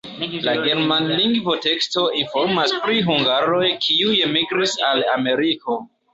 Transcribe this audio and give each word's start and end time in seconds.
La 0.45 0.53
germanlingva 0.67 1.53
teksto 1.65 2.05
informas 2.21 2.73
pri 2.87 3.05
hungaroj, 3.11 3.69
kiuj 3.85 4.19
migris 4.39 4.77
al 4.89 5.07
Ameriko. 5.21 5.81